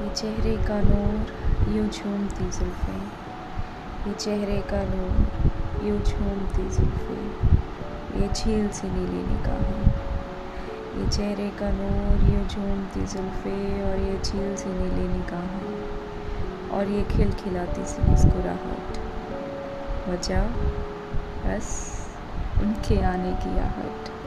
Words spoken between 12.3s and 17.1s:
यूँ झूमती जुल्फ़ें और ये झील सी नीली निगाहें। और ये